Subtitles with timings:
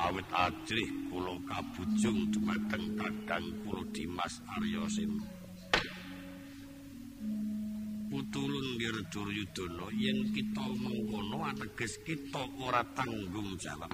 [0.00, 5.26] awit ajrih kula kabujung dumateng kadang kula Dimas Arya Sena
[8.10, 13.86] Putulun Wirduryudana yen kita mengkono ateges kita ora tanggung jawab.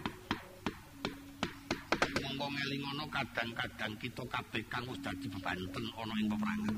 [2.25, 6.77] Monggo ngelingono kadang-kadang kita kabeh kang wis dadi bebanten ana ing peperangan.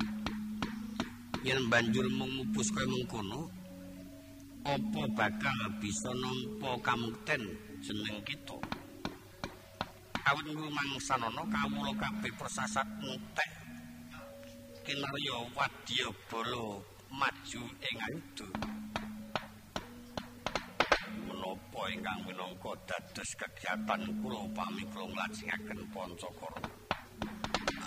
[1.47, 3.47] Yen banjur mengupus kaya mengkono
[4.67, 8.58] apa bakal bisa nampa kamukten jeneng kita
[10.29, 13.51] awit ngrumangsanono kawula kabeh persasat entek
[14.85, 18.49] kinarya wadya bala maju ing ayuda
[21.25, 26.61] menapa ingkang minangka dados kegiatan kula pami kula nglajengaken pancakara?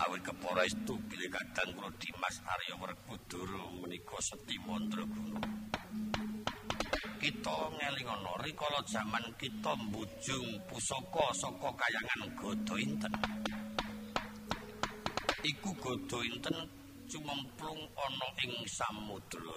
[0.02, 5.42] Awit kepara estu bilih kadang kula Dimas Arya Werkudara menika Seti Mandraguna
[7.22, 13.14] kita ngelingono rikala jaman kita mbujung pusaka saka kayangan Godo Inten.
[15.46, 16.58] Iku Godo Inten
[17.06, 19.54] cumemplung ana ing samudra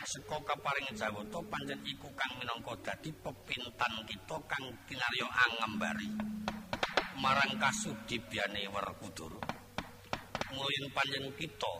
[0.00, 6.08] Seka kaparing Jawata pancen iku kang minangka dadi pepintan kita kang kinarya angembari
[7.20, 9.38] marang kasudibyane Werkudara.
[10.56, 11.72] Mulih panjen kita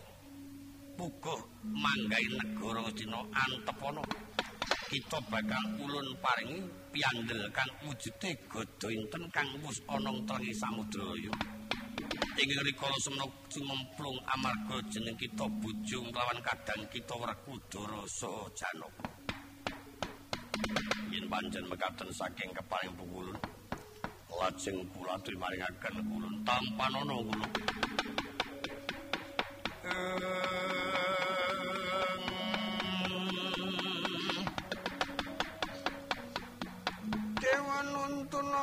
[1.01, 4.05] puguh manggahi negara Cina antepana
[4.91, 11.31] kita bakal ulun paringi piandel kang wujude godho inten kang wis ana tengi samudra yu.
[12.43, 19.07] Ing rikala semana cumemplung amarga jeneng kita bujung lawan kadang kita Werkudara saha Janaka.
[21.15, 23.39] Yen panjen mekaten saking keparing pungulun
[24.43, 27.47] lajeng kula aturi maringaken ulun tampanana kula.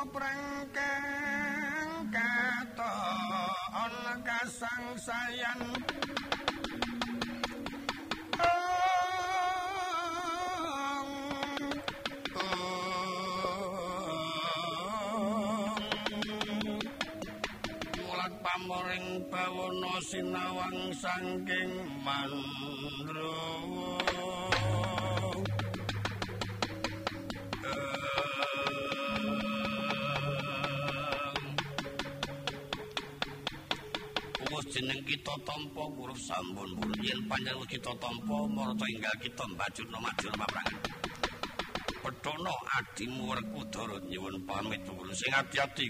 [0.05, 5.61] Prengkeng katon kasangsayan
[17.97, 21.73] Mulat pamoring bawana sinawang sangking
[22.05, 23.76] mandrowo
[34.77, 40.27] jeneng kita tampa huruf sampun pun yen panjang kita tampa marta enggal kita mbajutna maju
[40.37, 40.77] paprangan.
[42.05, 44.85] Pedono adimu Werkudara nyuwun pamit
[45.17, 45.89] sing ati-ati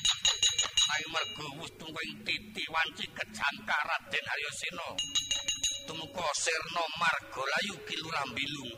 [0.91, 4.87] Nang mergo wis tungguing titi wanci kejangka Raden Aryasena
[5.87, 8.71] tumeka sirna margalayu kilurah bilung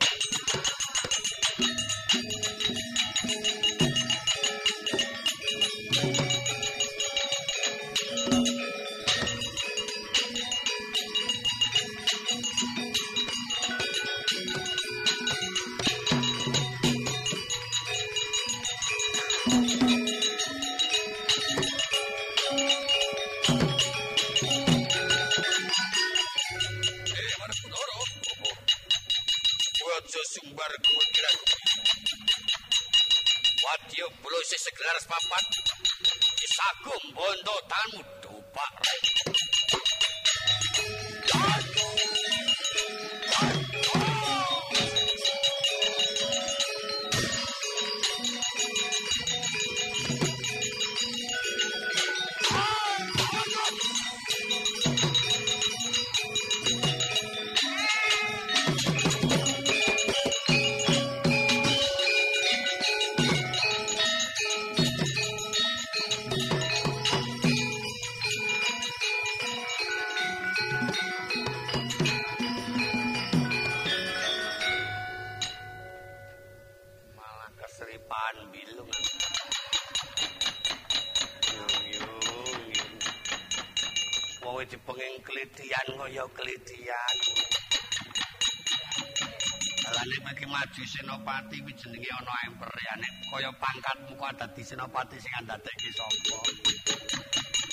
[91.04, 96.38] senopati kuwi jenenge ana emper ya nek kaya pangkatmu kok dadi senopati sing andadekke sapa?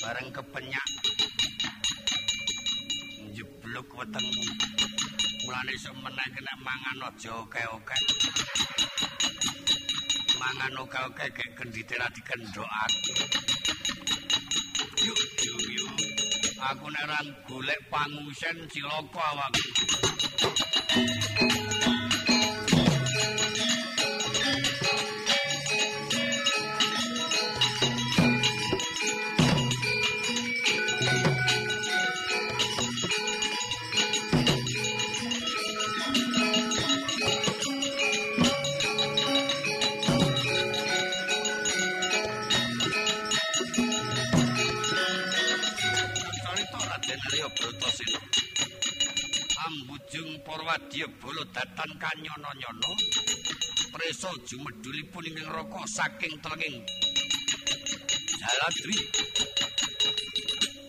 [0.04, 0.89] Bareng kepenyak.
[3.31, 4.44] Njebluk wetengmu
[5.48, 7.98] mulane semeneh kena mangan aja oke-oke.
[10.36, 13.16] Mangan oke-oke gek gendite ra dikendhokake.
[15.07, 15.95] Yuk yuk yuk
[16.68, 19.63] aku nek ra golek pangusen cilaka awakku
[47.21, 48.21] Arya Bratasena.
[49.62, 52.91] Ambujung Parwadya bala datan kanyono-nyono.
[53.94, 56.81] Presa jumedulipun ing neraka saking telenging
[58.41, 58.97] Jaladri.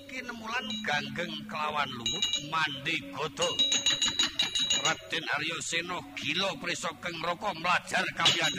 [0.09, 3.51] Kinemulan ganggeng kelawan lumut mandi godo.
[4.89, 8.55] Raden Arya Sena gila presa keng neraka mlajar kawiyan.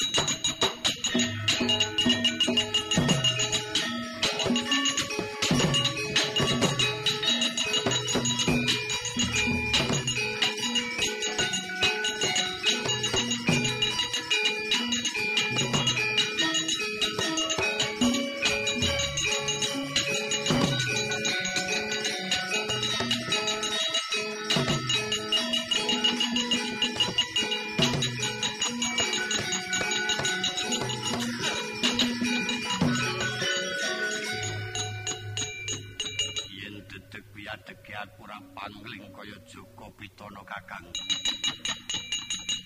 [38.33, 40.89] Ora pangling kaya Joko Pitana Kakang.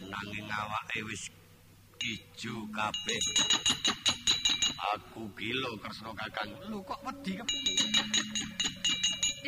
[0.08, 1.28] Nanging awake wis
[2.00, 3.22] ijo kabeh.
[4.96, 6.56] Aku gila Kresna Kakang.
[6.72, 7.76] Lho kok wedi kepiye?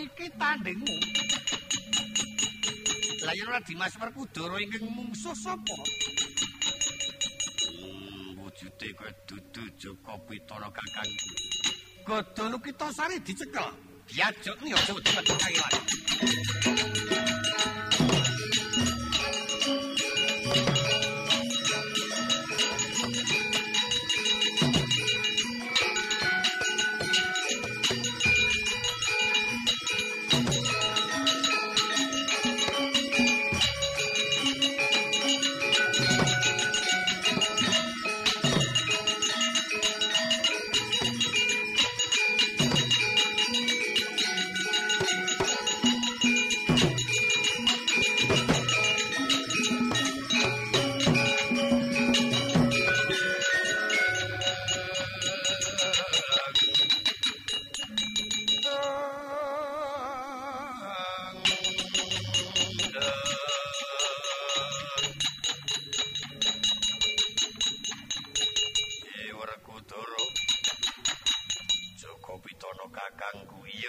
[0.03, 0.95] Iki tandingmu.
[3.23, 5.77] Lah yen ora Dimas Werkudara ingkang mungsuh sapa?
[7.79, 11.11] Hmm, wujude kaya dudu Joko Pitana Kakang.
[12.03, 13.88] Godhonu kita sari dicekel.
[14.15, 17.08] 要重要就重要。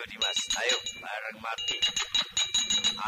[0.00, 0.40] Iya Dimas.
[0.64, 1.76] Ayo bareng mati.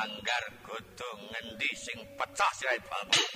[0.05, 3.29] Anggar godhong ngendi sing pecah sirahe bapak.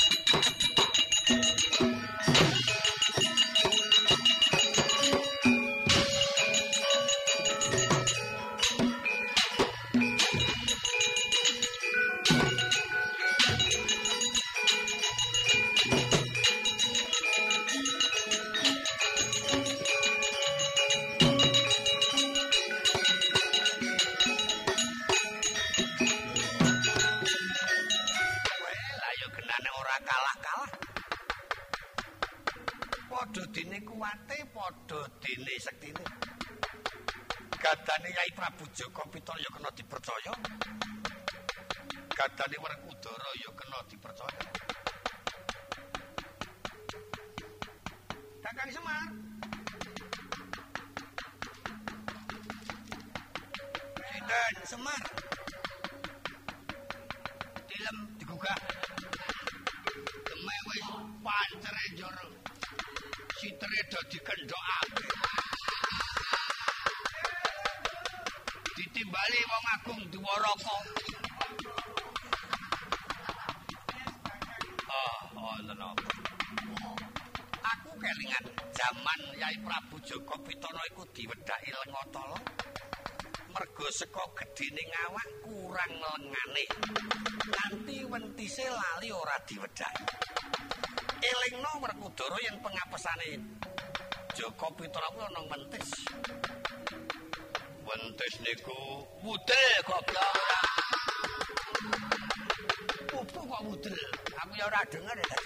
[37.66, 40.32] Gadane Yai Prabu Joko Pitolo ya kena dipercaya.
[42.14, 44.42] Gadane Werkudara ya kena dipercaya.
[48.38, 49.08] Kakang Semar.
[53.98, 55.02] Sinten Semar?
[57.66, 58.58] Dilem digugah.
[60.22, 60.86] Demek wis
[61.18, 62.26] pancere njoro.
[63.42, 65.35] Sitere do dikendhokake.
[69.06, 70.76] Ditimbali wong agung diwaraka.
[74.90, 76.10] Oh, wonten apa?
[77.70, 78.44] Aku kelingan
[78.74, 82.34] jaman Yai Prabu Joko Pitana iku diwedhaki Lengotala.
[83.54, 86.64] Mergo saka gedene ngawak kurang lengane.
[87.46, 90.02] Kanthi wentise lali ora diwedhaki.
[91.22, 93.38] Elingno Werkudara yen pengapesane
[94.34, 95.90] Joko Pitana kuwi ana wentis.
[97.86, 100.34] Wentis niku mudel goblok.
[103.06, 103.94] Pupu kok mudel?
[104.42, 105.38] Aku ya ora denger ya.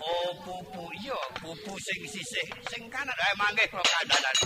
[0.00, 4.36] Oh, pupu iya, pupu sing sisih sing kanan ae mangke kok kandanan.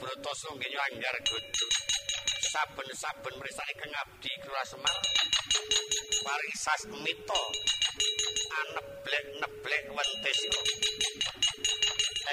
[0.00, 1.68] Bratastra nggih anggar gudu.
[2.52, 4.98] Saben-saben mresake kang abdi Kura Semar.
[6.24, 7.42] Paring sasmita
[8.60, 10.62] aneblek-neblek wentes iku.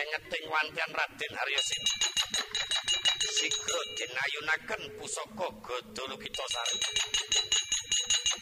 [0.02, 1.94] Engeting wantian Raden Arya Sena.
[3.36, 6.80] Sigra dinayunaken pusaka Gadala Kitasari.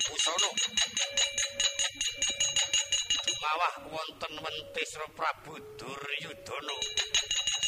[0.08, 0.50] Pusana
[3.40, 6.78] mawah wonten wentisra Prabu Duryudana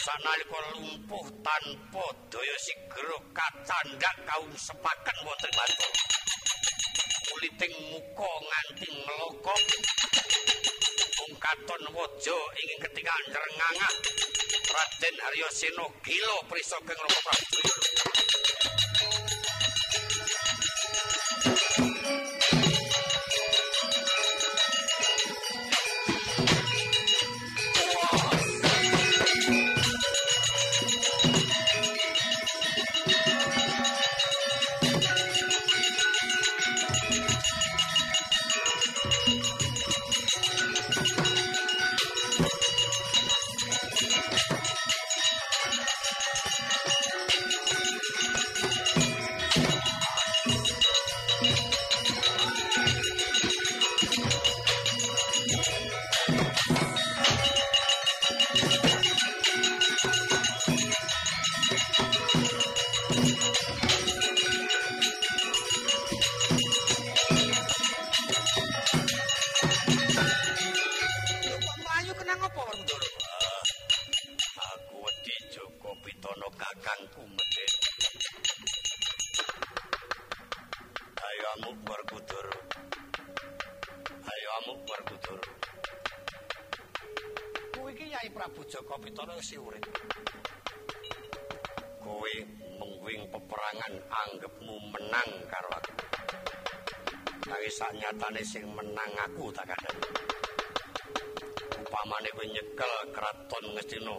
[0.01, 5.89] sanalika lumpuh tanpa daya sigra kacandhak kaum sepaken wonten batu
[7.29, 9.55] kuliting muka nganti meloko
[11.21, 13.93] mung katon waja ingin ketika njerengangah
[14.73, 18.10] Raden Arya Sena gila prisa keng Rama Prabu
[89.41, 89.81] Isih urip.
[91.97, 92.33] Kowe
[92.77, 95.93] mengwing peperangan anggapmu menang karo aku.
[97.49, 99.97] Nangis sak nyatane sing menang aku tak kadang.
[101.81, 104.13] upamane kowe nyekel kraton Ngastina.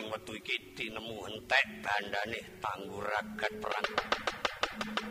[0.00, 3.88] Ing wektu iki tinemu entek bandane tangguragat perang.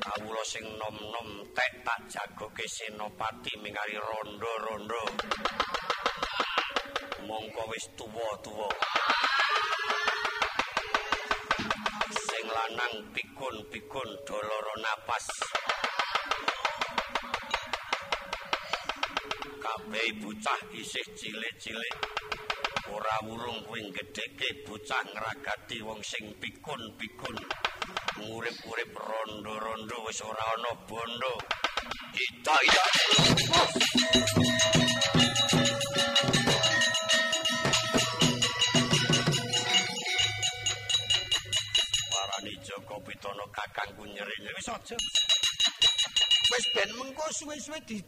[0.01, 5.28] Kawula sing nom-nom tek tak jagoke senopati mingkari rondo-rondo.
[7.59, 8.71] Mongko wis tuwa-tuwa.
[12.07, 15.27] Sing lanang pikun-pikun doloro napas.
[19.59, 21.95] Kabeh bocah isih cilik-cilik.
[22.95, 27.43] Ora wurung kuwi gedheke bocah ngragati wong sing pikun-pikun.
[28.23, 31.35] Urip-urip rondo-rondo wis ora ana bondo.
[32.15, 32.55] Ita
[44.89, 48.01] Wis ben mengko suwe-suwe di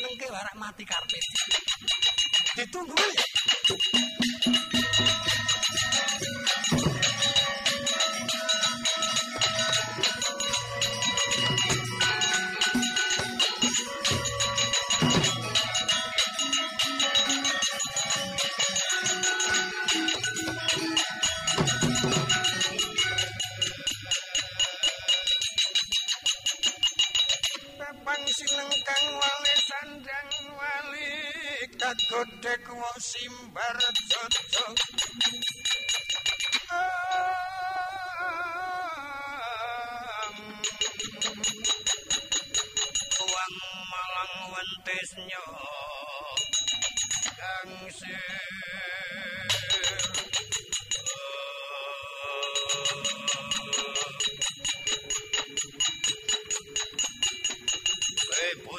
[0.00, 1.24] nengke warak mati karpet.
[2.56, 3.24] Ditunggu ya.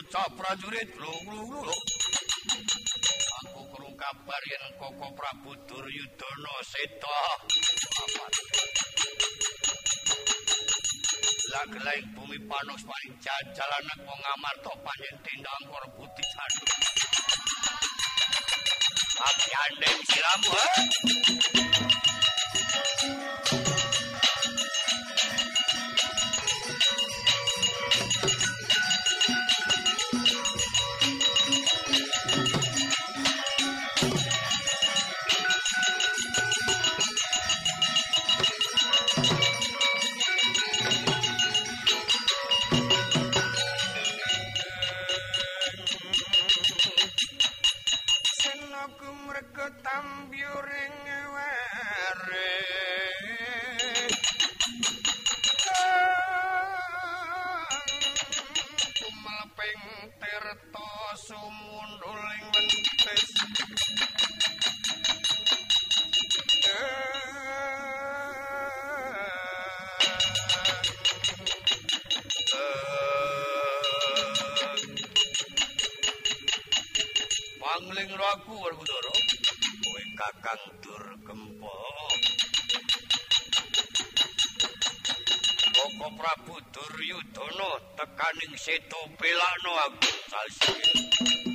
[0.09, 1.75] Bocah prajurit lho lho lho.
[3.45, 7.17] Aku krungu kabar yen Koko Prabu Duryudana seta.
[11.53, 16.65] Lagelaing bumi panos paling jajalan anak wong amarta panjen tindang kor putih sandu.
[19.13, 20.57] Tapi andeng siramu,
[88.15, 91.48] tekaning seto pelakno aku salsi.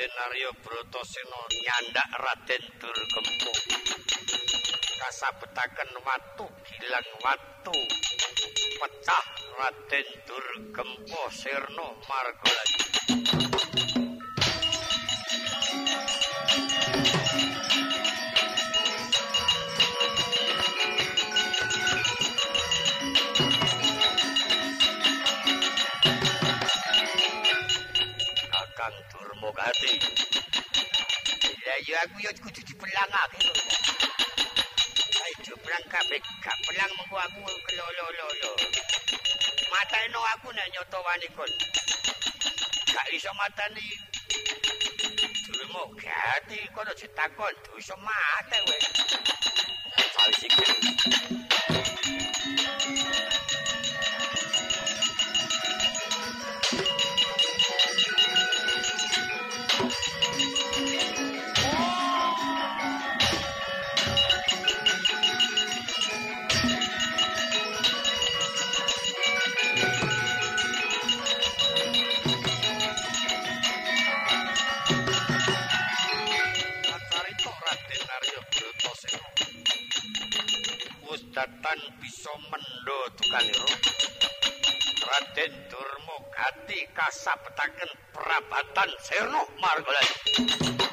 [0.00, 3.52] Raden Arya Bratasena nyandak Raden Durgempa.
[5.00, 7.76] Kasabetaken watu gilang watu.
[8.76, 12.79] Pecah Raden Durgempa sirna margolati.
[31.90, 33.54] Ya aku ya kudu dipelangake lho.
[35.26, 38.52] Ayo dipelang kabeh, gak pelang mengko aku kelolo-lolo.
[39.74, 41.50] Mateno aku nek nyoto wani kon.
[42.94, 43.82] Gak iso matani.
[45.50, 48.82] Durmogati kono ditakon dosa mate weh.
[50.14, 51.39] Sal sikil.
[85.30, 90.89] Raden Durmo gati kasabetaken perabatan Serno Margolan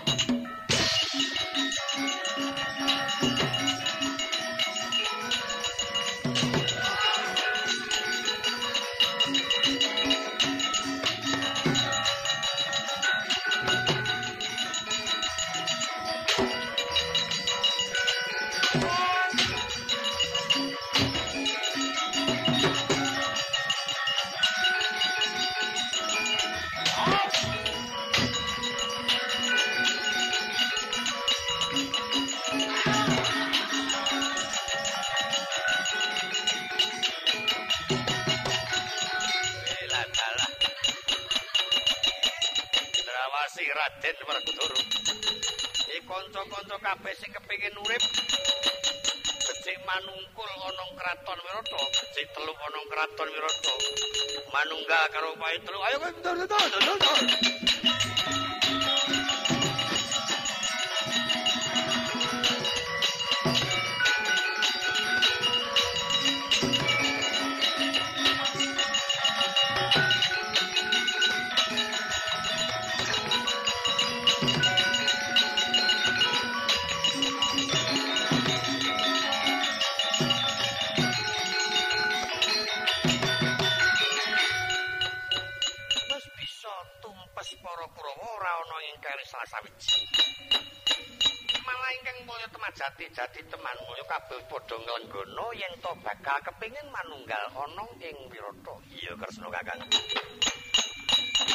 [43.48, 44.80] Raden Werkudara.
[45.88, 48.04] Iki kanca-kanca kabeh sing kepengin urip
[49.48, 53.74] becik manungkul ana kraton Wirata, becik telu ana kraton Wirata.
[54.52, 55.80] Manunggal karo pae telu.
[55.80, 57.97] Ayo kowe
[91.88, 93.08] mundur mundur mundur.
[93.16, 98.76] jati teman mulya kabeh padha nglenggono yen to bakal kepengin manunggal ana ing Wirata.
[98.92, 99.80] Iya Kresna Kakang.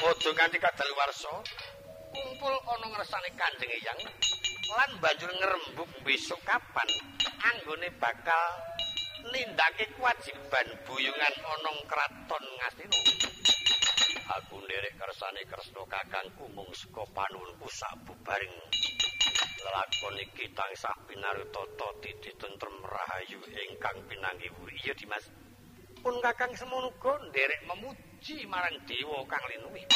[0.03, 1.35] Aja kanthi kadaluwarsa
[2.17, 4.01] kumpul ana ngresane Kanjeng Eyang
[4.73, 6.89] lan banjur ngrembug besok kapan
[7.45, 8.45] anggone bakal
[9.29, 12.99] nindake kewajiban buyungan ana kraton Ngastina.
[14.41, 18.57] Aku nderek kersane Kakangku mung saka panuwunku sabubaring
[19.71, 25.31] lakon iki tansah pinarutata titi tentrem rahayu ingkang pinanggi wuri iya Dimas.
[26.03, 26.91] Pun kakang semono
[27.31, 29.87] nderek memuji marang dewa kang linuwi